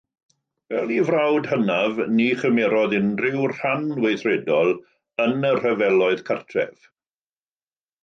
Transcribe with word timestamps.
Fel 0.73 0.93
ei 0.93 1.03
frawd 1.09 1.49
hynaf, 1.51 1.99
ni 2.15 2.25
chymerodd 2.39 2.97
unrhyw 3.01 3.47
ran 3.53 3.87
weithredol 4.07 4.75
yn 5.29 5.49
y 5.51 5.55
Rhyfeloedd 5.63 6.29
Cartref. 6.33 6.93